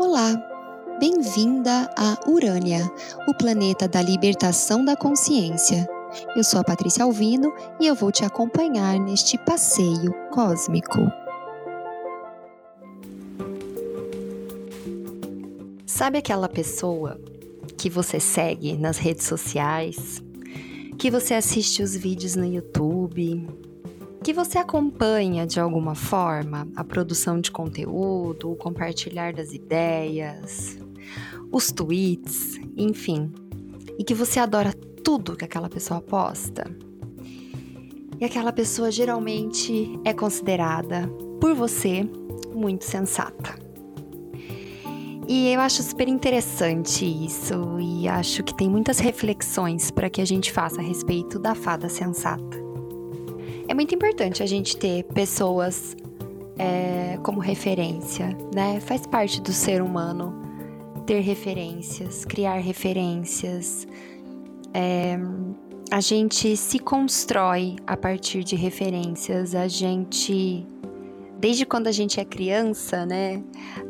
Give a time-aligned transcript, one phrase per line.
[0.00, 0.32] Olá,
[1.00, 2.88] bem-vinda a Urânia,
[3.26, 5.88] o planeta da libertação da consciência.
[6.36, 11.00] Eu sou a Patrícia Alvino e eu vou te acompanhar neste passeio cósmico.
[15.84, 17.20] Sabe aquela pessoa
[17.76, 20.22] que você segue nas redes sociais,
[20.96, 23.48] que você assiste os vídeos no YouTube,
[24.28, 30.78] que você acompanha de alguma forma a produção de conteúdo, o compartilhar das ideias,
[31.50, 33.32] os tweets, enfim,
[33.98, 36.70] e que você adora tudo que aquela pessoa posta.
[38.20, 41.08] E aquela pessoa geralmente é considerada
[41.40, 42.06] por você
[42.54, 43.58] muito sensata.
[45.26, 50.26] E eu acho super interessante isso e acho que tem muitas reflexões para que a
[50.26, 52.67] gente faça a respeito da fada sensata.
[53.68, 55.94] É muito importante a gente ter pessoas
[56.58, 58.80] é, como referência, né?
[58.80, 60.34] Faz parte do ser humano
[61.06, 63.86] ter referências, criar referências.
[64.74, 65.18] É,
[65.90, 70.66] a gente se constrói a partir de referências, a gente
[71.38, 73.42] desde quando a gente é criança, né,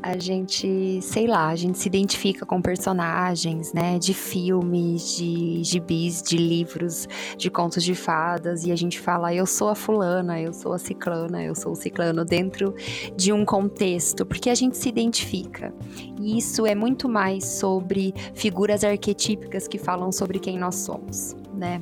[0.02, 6.22] a gente, sei lá, a gente se identifica com personagens, né, de filmes, de gibis,
[6.22, 10.52] de livros, de contos de fadas, e a gente fala, eu sou a fulana, eu
[10.52, 12.74] sou a ciclana, eu sou o ciclano, dentro
[13.16, 15.72] de um contexto, porque a gente se identifica.
[16.20, 21.80] E isso é muito mais sobre figuras arquetípicas que falam sobre quem nós somos, né?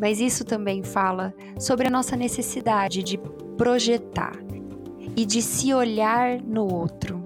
[0.00, 3.18] Mas isso também fala sobre a nossa necessidade de
[3.56, 4.36] projetar,
[5.16, 7.22] e de se olhar no outro,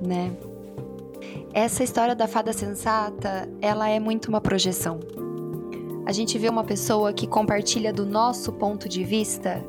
[0.00, 0.30] né?
[1.52, 5.00] Essa história da fada sensata, ela é muito uma projeção.
[6.06, 9.64] A gente vê uma pessoa que compartilha do nosso ponto de vista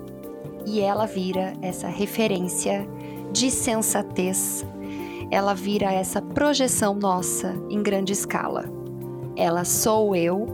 [0.66, 2.88] e ela vira essa referência
[3.32, 4.66] de sensatez.
[5.30, 8.66] Ela vira essa projeção nossa em grande escala.
[9.36, 10.48] Ela sou eu,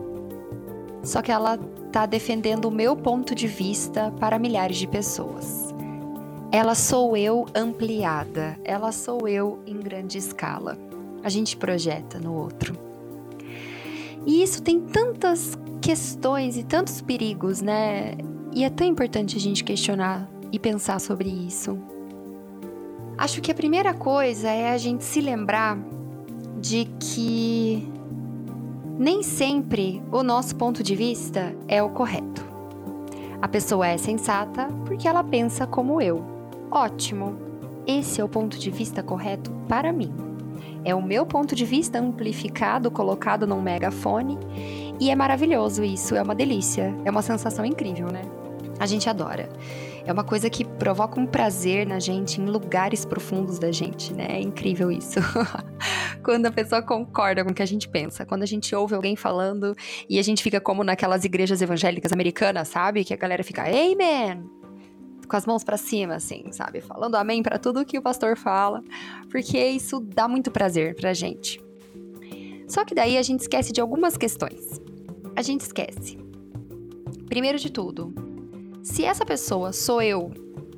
[1.04, 5.67] só que ela está defendendo o meu ponto de vista para milhares de pessoas.
[6.58, 10.76] Ela sou eu ampliada, ela sou eu em grande escala.
[11.24, 12.76] A gente projeta no outro.
[14.26, 18.16] E isso tem tantas questões e tantos perigos, né?
[18.56, 21.78] E é tão importante a gente questionar e pensar sobre isso.
[23.16, 25.78] Acho que a primeira coisa é a gente se lembrar
[26.60, 27.88] de que
[28.98, 32.44] nem sempre o nosso ponto de vista é o correto.
[33.40, 36.37] A pessoa é sensata porque ela pensa como eu.
[36.72, 37.38] Ótimo!
[37.86, 40.14] Esse é o ponto de vista correto para mim.
[40.84, 44.38] É o meu ponto de vista amplificado, colocado num megafone,
[45.00, 48.24] e é maravilhoso isso, é uma delícia, é uma sensação incrível, né?
[48.80, 49.50] A gente adora.
[50.06, 54.28] É uma coisa que provoca um prazer na gente, em lugares profundos da gente, né?
[54.30, 55.20] É incrível isso.
[56.24, 59.16] quando a pessoa concorda com o que a gente pensa, quando a gente ouve alguém
[59.16, 59.76] falando
[60.10, 63.04] e a gente fica como naquelas igrejas evangélicas americanas, sabe?
[63.04, 64.67] Que a galera fica, Amen!
[65.28, 66.82] Com as mãos para cima, assim, sabe?
[66.82, 68.84] Falando amém para tudo que o pastor fala,
[69.30, 71.62] porque isso dá muito prazer pra gente.
[72.68, 74.82] Só que daí a gente esquece de algumas questões.
[75.36, 76.18] A gente esquece.
[77.28, 78.14] Primeiro de tudo,
[78.82, 80.32] se essa pessoa sou eu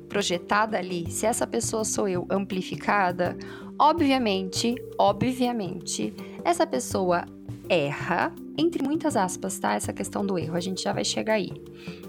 [0.08, 3.36] projetada ali, se essa pessoa sou eu amplificada,
[3.78, 6.12] obviamente, obviamente,
[6.44, 7.24] essa pessoa
[7.70, 9.74] erra, entre muitas aspas, tá?
[9.74, 11.52] Essa questão do erro, a gente já vai chegar aí.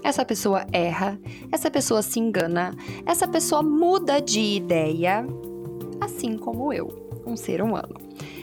[0.02, 1.18] Essa pessoa erra,
[1.52, 2.74] essa pessoa se engana,
[3.06, 5.24] essa pessoa muda de ideia,
[6.00, 8.01] assim como eu, um ser humano.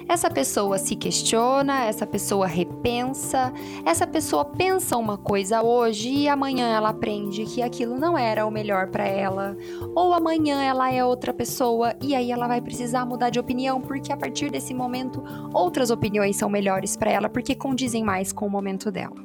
[0.09, 3.53] Essa pessoa se questiona, essa pessoa repensa,
[3.86, 8.50] essa pessoa pensa uma coisa hoje e amanhã ela aprende que aquilo não era o
[8.50, 9.56] melhor para ela,
[9.94, 14.12] ou amanhã ela é outra pessoa e aí ela vai precisar mudar de opinião porque
[14.12, 18.50] a partir desse momento outras opiniões são melhores para ela porque condizem mais com o
[18.50, 19.16] momento dela.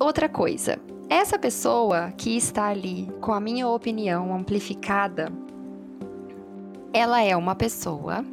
[0.00, 0.76] Outra coisa,
[1.08, 5.32] essa pessoa que está ali com a minha opinião amplificada,
[6.92, 8.24] ela é uma pessoa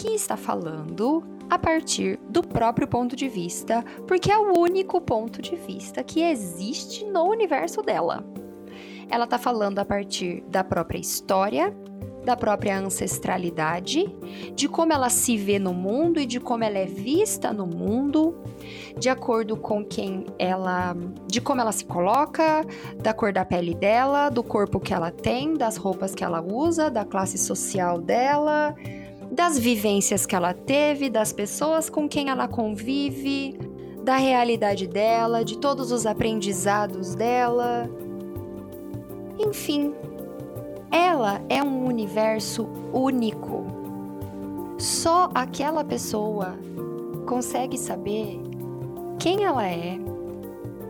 [0.00, 5.42] que está falando a partir do próprio ponto de vista, porque é o único ponto
[5.42, 8.24] de vista que existe no universo dela.
[9.10, 11.76] Ela está falando a partir da própria história,
[12.24, 14.06] da própria ancestralidade,
[14.54, 18.38] de como ela se vê no mundo e de como ela é vista no mundo,
[18.98, 20.96] de acordo com quem ela,
[21.26, 22.64] de como ela se coloca,
[23.02, 26.90] da cor da pele dela, do corpo que ela tem, das roupas que ela usa,
[26.90, 28.74] da classe social dela,
[29.30, 33.58] das vivências que ela teve, das pessoas com quem ela convive,
[34.02, 37.88] da realidade dela, de todos os aprendizados dela.
[39.38, 39.94] Enfim,
[40.90, 43.66] ela é um universo único.
[44.78, 46.58] só aquela pessoa
[47.26, 48.40] consegue saber
[49.18, 49.98] quem ela é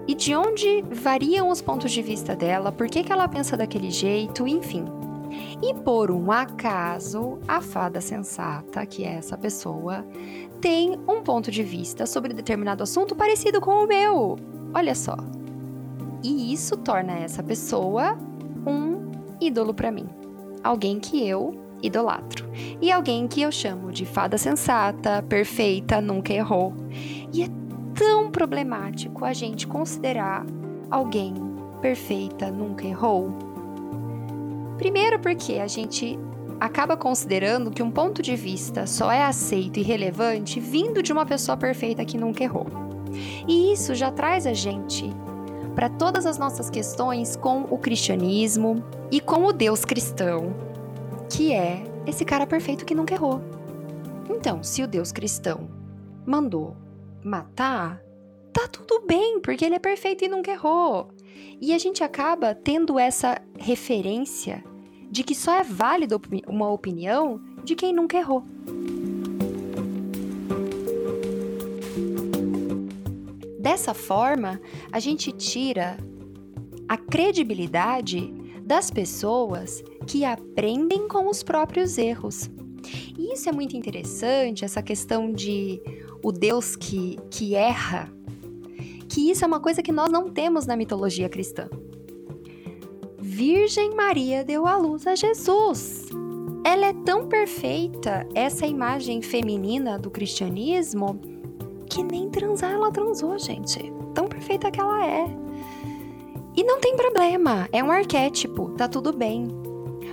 [0.07, 3.91] e de onde variam os pontos de vista dela, por que, que ela pensa daquele
[3.91, 5.00] jeito, enfim.
[5.63, 10.05] E por um acaso, a fada sensata, que é essa pessoa,
[10.61, 14.37] tem um ponto de vista sobre determinado assunto parecido com o meu.
[14.75, 15.17] Olha só.
[16.23, 18.17] E isso torna essa pessoa
[18.67, 19.11] um
[19.41, 20.07] ídolo para mim.
[20.63, 22.49] Alguém que eu idolatro.
[22.81, 26.75] E alguém que eu chamo de fada sensata, perfeita, nunca errou.
[27.33, 27.49] E é
[27.95, 30.45] tão problemático a gente considerar
[30.91, 31.35] alguém
[31.81, 33.31] perfeita, nunca errou.
[34.81, 36.19] Primeiro, porque a gente
[36.59, 41.27] acaba considerando que um ponto de vista só é aceito e relevante vindo de uma
[41.27, 42.67] pessoa perfeita que nunca errou.
[43.47, 45.05] E isso já traz a gente
[45.75, 50.57] para todas as nossas questões com o cristianismo e com o Deus cristão,
[51.29, 53.43] que é esse cara perfeito que nunca errou.
[54.31, 55.69] Então, se o Deus cristão
[56.25, 56.75] mandou
[57.23, 58.01] matar,
[58.51, 61.11] tá tudo bem, porque ele é perfeito e nunca errou.
[61.61, 64.65] E a gente acaba tendo essa referência
[65.11, 68.45] de que só é válida uma opinião de quem nunca errou.
[73.59, 74.61] Dessa forma,
[74.91, 75.99] a gente tira
[76.89, 82.49] a credibilidade das pessoas que aprendem com os próprios erros.
[83.19, 85.81] E isso é muito interessante, essa questão de
[86.23, 88.11] o Deus que, que erra,
[89.09, 91.69] que isso é uma coisa que nós não temos na mitologia cristã.
[93.33, 96.09] Virgem Maria deu à luz a Jesus.
[96.65, 101.21] Ela é tão perfeita, essa imagem feminina do cristianismo,
[101.89, 103.79] que nem transar ela transou, gente.
[104.15, 105.27] Tão perfeita que ela é.
[106.57, 109.60] E não tem problema, é um arquétipo, tá tudo bem.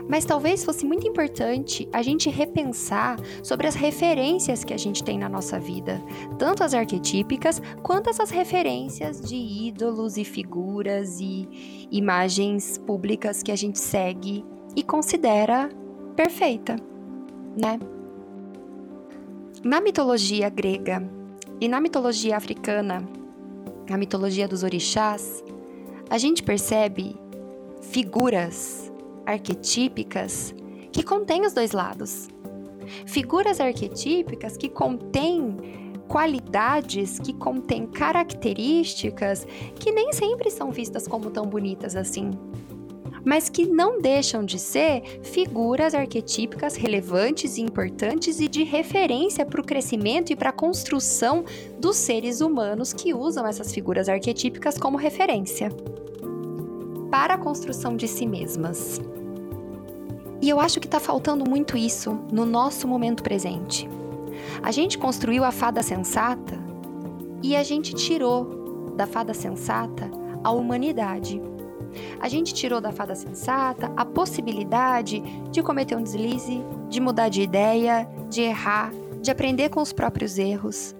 [0.08, 5.18] Mas talvez fosse muito importante a gente repensar sobre as referências que a gente tem
[5.18, 6.02] na nossa vida,
[6.38, 13.56] tanto as arquetípicas quanto essas referências de ídolos e figuras e imagens públicas que a
[13.56, 14.46] gente segue
[14.76, 15.70] e considera
[16.16, 16.78] perfeita,
[17.60, 17.80] né?
[19.64, 21.04] Na mitologia grega
[21.60, 23.04] e na mitologia africana,
[23.90, 25.44] a mitologia dos orixás,
[26.10, 27.16] a gente percebe
[27.82, 28.92] figuras
[29.28, 30.56] arquetípicas
[30.92, 32.30] que contêm os dois lados.
[33.06, 35.58] Figuras arquetípicas que contêm
[36.08, 39.46] qualidades, que contêm características
[39.78, 42.32] que nem sempre são vistas como tão bonitas assim,
[43.26, 49.60] mas que não deixam de ser figuras arquetípicas relevantes e importantes e de referência para
[49.60, 51.44] o crescimento e para a construção
[51.78, 55.70] dos seres humanos que usam essas figuras arquetípicas como referência
[57.12, 59.02] para a construção de si mesmas.
[60.42, 63.90] E eu acho que está faltando muito isso no nosso momento presente.
[64.62, 66.58] A gente construiu a fada sensata
[67.42, 70.10] e a gente tirou da fada sensata
[70.44, 71.42] a humanidade.
[72.20, 77.42] A gente tirou da fada sensata a possibilidade de cometer um deslize, de mudar de
[77.42, 78.92] ideia, de errar,
[79.22, 80.96] de aprender com os próprios erros.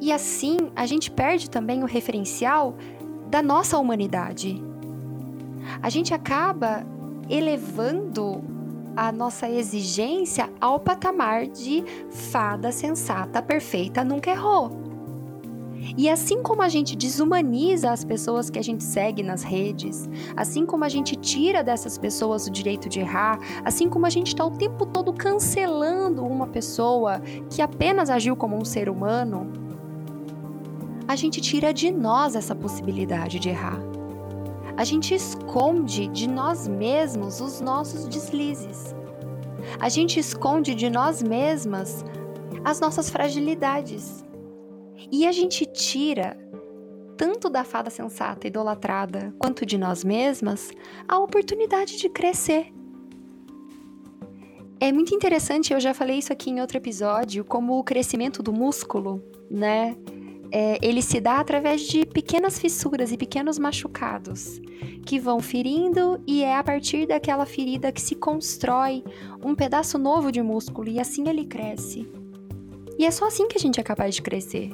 [0.00, 2.76] E assim a gente perde também o referencial
[3.28, 4.62] da nossa humanidade.
[5.82, 6.86] A gente acaba
[7.28, 8.42] elevando
[8.96, 14.84] a nossa exigência ao patamar de fada sensata, perfeita, nunca errou.
[15.96, 20.64] E assim como a gente desumaniza as pessoas que a gente segue nas redes, assim
[20.64, 24.44] como a gente tira dessas pessoas o direito de errar, assim como a gente está
[24.44, 27.20] o tempo todo cancelando uma pessoa
[27.50, 29.52] que apenas agiu como um ser humano,
[31.06, 33.93] a gente tira de nós essa possibilidade de errar
[34.76, 38.94] a gente esconde de nós mesmos os nossos deslizes.
[39.78, 42.04] A gente esconde de nós mesmas
[42.64, 44.24] as nossas fragilidades.
[45.12, 46.36] E a gente tira,
[47.16, 50.70] tanto da fada sensata idolatrada quanto de nós mesmas,
[51.06, 52.72] a oportunidade de crescer.
[54.80, 58.52] É muito interessante, eu já falei isso aqui em outro episódio, como o crescimento do
[58.52, 59.96] músculo, né?
[60.56, 64.62] É, ele se dá através de pequenas fissuras e pequenos machucados
[65.04, 69.02] que vão ferindo, e é a partir daquela ferida que se constrói
[69.44, 72.08] um pedaço novo de músculo e assim ele cresce.
[72.96, 74.70] E é só assim que a gente é capaz de crescer: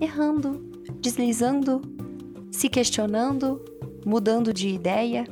[0.00, 0.60] errando,
[1.00, 1.80] deslizando,
[2.50, 3.64] se questionando,
[4.04, 5.24] mudando de ideia.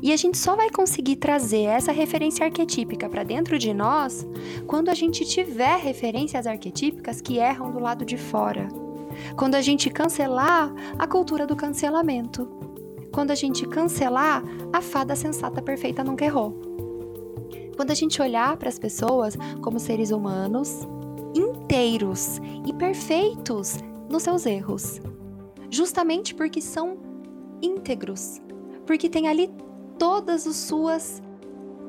[0.00, 4.26] E a gente só vai conseguir trazer essa referência arquetípica para dentro de nós
[4.66, 8.68] quando a gente tiver referências arquetípicas que erram do lado de fora.
[9.36, 12.48] Quando a gente cancelar a cultura do cancelamento.
[13.12, 16.60] Quando a gente cancelar a fada sensata perfeita nunca errou.
[17.74, 20.86] Quando a gente olhar para as pessoas como seres humanos
[21.34, 23.78] inteiros e perfeitos
[24.08, 25.00] nos seus erros,
[25.70, 26.96] justamente porque são
[27.62, 28.40] íntegros,
[28.86, 29.50] porque tem ali
[29.98, 31.22] todas as suas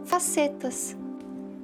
[0.04, 0.98] facetas.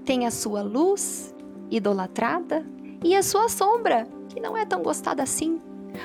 [0.05, 1.33] Tem a sua luz
[1.69, 2.65] idolatrada
[3.03, 5.59] e a sua sombra, que não é tão gostada assim,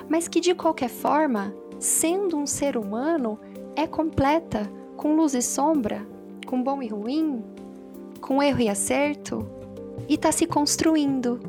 [0.09, 3.38] mas que de qualquer forma, sendo um ser humano,
[3.76, 6.06] é completa, com luz e sombra,
[6.47, 7.44] com bom e ruim,
[8.20, 9.47] com erro e acerto,
[10.09, 11.40] e está se construindo,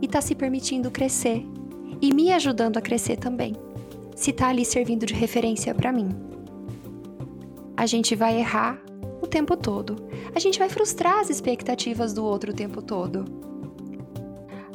[0.00, 1.46] e está se permitindo crescer,
[2.00, 3.54] e me ajudando a crescer também,
[4.16, 6.31] se está ali servindo de referência para mim.
[7.82, 8.80] A gente vai errar
[9.20, 9.96] o tempo todo,
[10.32, 13.24] a gente vai frustrar as expectativas do outro o tempo todo.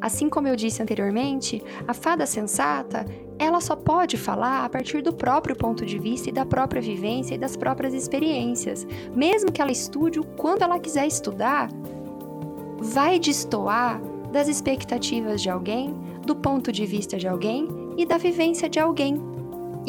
[0.02, 3.06] Assim como eu disse anteriormente, a fada sensata,
[3.40, 7.36] ela só pode falar a partir do próprio ponto de vista e da própria vivência
[7.36, 8.86] e das próprias experiências.
[9.16, 10.26] Mesmo que ela estude o
[10.62, 11.70] ela quiser estudar,
[12.78, 14.02] vai destoar
[14.34, 15.96] das expectativas de alguém,
[16.26, 19.37] do ponto de vista de alguém e da vivência de alguém.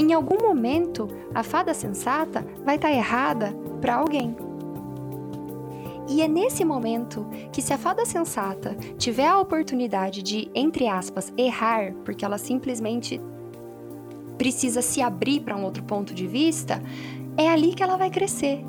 [0.00, 4.36] Em algum momento, a fada sensata vai estar tá errada para alguém.
[6.08, 11.32] E é nesse momento que, se a fada sensata tiver a oportunidade de, entre aspas,
[11.36, 13.20] errar, porque ela simplesmente
[14.38, 16.80] precisa se abrir para um outro ponto de vista,
[17.36, 18.64] é ali que ela vai crescer.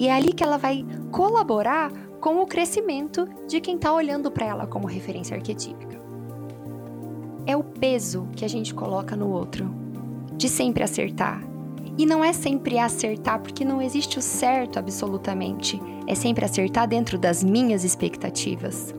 [0.00, 4.46] E é ali que ela vai colaborar com o crescimento de quem está olhando para
[4.46, 5.96] ela como referência arquetípica.
[7.46, 9.85] É o peso que a gente coloca no outro,
[10.36, 11.40] de sempre acertar,
[11.98, 15.80] e não é sempre acertar, porque não existe o certo absolutamente.
[16.06, 18.94] É sempre acertar dentro das minhas expectativas.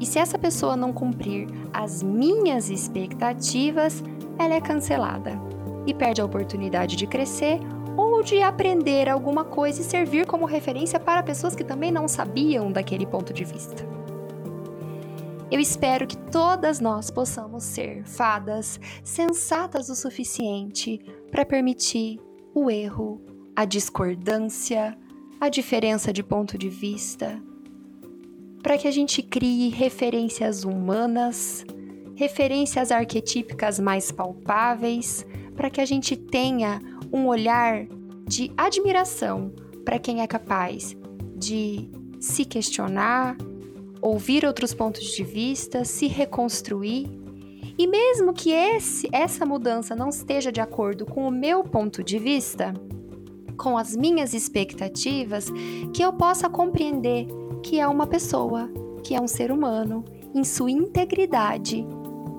[0.00, 4.02] E se essa pessoa não cumprir as minhas expectativas,
[4.38, 5.40] ela é cancelada
[5.84, 7.58] e perde a oportunidade de crescer
[7.96, 12.70] ou de aprender alguma coisa e servir como referência para pessoas que também não sabiam
[12.70, 13.84] daquele ponto de vista.
[15.50, 21.00] Eu espero que todas nós possamos ser fadas sensatas o suficiente
[21.30, 22.20] para permitir
[22.54, 23.22] o erro,
[23.56, 24.96] a discordância,
[25.40, 27.42] a diferença de ponto de vista,
[28.62, 31.64] para que a gente crie referências humanas,
[32.14, 35.24] referências arquetípicas mais palpáveis,
[35.56, 36.78] para que a gente tenha
[37.10, 37.86] um olhar
[38.26, 39.50] de admiração
[39.82, 40.94] para quem é capaz
[41.34, 41.90] de
[42.20, 43.34] se questionar,
[44.00, 47.06] ouvir outros pontos de vista, se reconstruir.
[47.76, 52.18] E mesmo que esse, essa mudança não esteja de acordo com o meu ponto de
[52.18, 52.74] vista,
[53.56, 55.46] com as minhas expectativas,
[55.92, 57.26] que eu possa compreender
[57.62, 58.70] que é uma pessoa,
[59.02, 61.86] que é um ser humano, em sua integridade.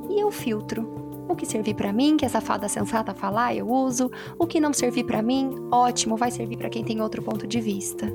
[0.09, 0.97] E eu filtro.
[1.27, 4.09] O que servir para mim, que essa fada sensata falar, eu uso.
[4.37, 7.61] O que não servir para mim, ótimo, vai servir para quem tem outro ponto de
[7.61, 8.11] vista.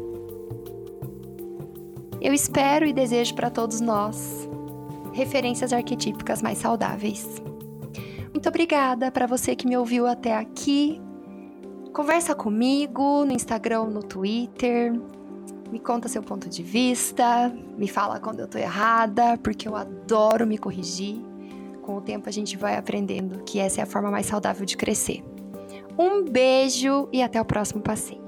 [2.24, 4.48] Eu espero e desejo para todos nós
[5.12, 7.28] referências arquetípicas mais saudáveis.
[8.32, 10.98] Muito obrigada para você que me ouviu até aqui.
[11.92, 14.98] Conversa comigo no Instagram no Twitter.
[15.70, 20.46] Me conta seu ponto de vista, me fala quando eu tô errada, porque eu adoro
[20.46, 21.22] me corrigir.
[21.82, 24.78] Com o tempo a gente vai aprendendo que essa é a forma mais saudável de
[24.78, 25.22] crescer.
[25.98, 28.23] Um beijo e até o próximo passeio.